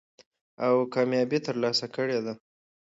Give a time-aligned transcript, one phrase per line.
[0.65, 2.33] او کاميابي تر لاسه کړې ده.